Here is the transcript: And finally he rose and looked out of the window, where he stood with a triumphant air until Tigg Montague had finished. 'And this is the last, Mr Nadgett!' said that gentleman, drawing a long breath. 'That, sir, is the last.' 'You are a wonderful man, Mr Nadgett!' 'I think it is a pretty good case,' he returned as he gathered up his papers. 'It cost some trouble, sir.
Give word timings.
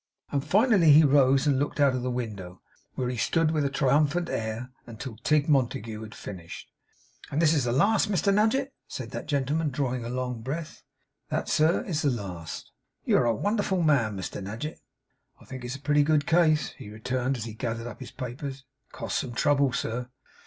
And 0.31 0.43
finally 0.43 0.93
he 0.93 1.03
rose 1.03 1.45
and 1.45 1.59
looked 1.59 1.79
out 1.79 1.93
of 1.93 2.01
the 2.01 2.09
window, 2.09 2.59
where 2.95 3.07
he 3.07 3.17
stood 3.17 3.51
with 3.51 3.63
a 3.63 3.69
triumphant 3.69 4.29
air 4.29 4.71
until 4.87 5.15
Tigg 5.17 5.47
Montague 5.47 6.01
had 6.01 6.15
finished. 6.15 6.71
'And 7.29 7.39
this 7.39 7.53
is 7.53 7.65
the 7.65 7.71
last, 7.71 8.11
Mr 8.11 8.33
Nadgett!' 8.33 8.73
said 8.87 9.11
that 9.11 9.27
gentleman, 9.27 9.69
drawing 9.69 10.03
a 10.03 10.09
long 10.09 10.41
breath. 10.41 10.81
'That, 11.29 11.47
sir, 11.49 11.83
is 11.83 12.01
the 12.01 12.09
last.' 12.09 12.71
'You 13.05 13.17
are 13.17 13.25
a 13.27 13.35
wonderful 13.35 13.83
man, 13.83 14.17
Mr 14.17 14.41
Nadgett!' 14.41 14.81
'I 15.39 15.45
think 15.45 15.63
it 15.63 15.67
is 15.67 15.75
a 15.75 15.79
pretty 15.79 16.01
good 16.01 16.25
case,' 16.25 16.69
he 16.79 16.89
returned 16.89 17.37
as 17.37 17.45
he 17.45 17.53
gathered 17.53 17.85
up 17.85 17.99
his 17.99 18.09
papers. 18.09 18.65
'It 18.89 18.93
cost 18.93 19.19
some 19.19 19.33
trouble, 19.33 19.71
sir. 19.71 20.09